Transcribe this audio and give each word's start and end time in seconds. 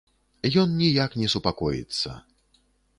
Ён 0.61 0.73
ніяк 0.79 1.11
не 1.25 1.31
супакоіцца. 1.35 2.19